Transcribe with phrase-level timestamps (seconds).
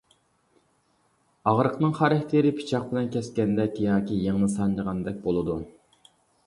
[1.51, 5.63] ئاغرىقنىڭ خاراكتېرى پىچاق بىلەن كەسكەندەك ياكى يىڭنە سانجىغاندەك بولىدۇ.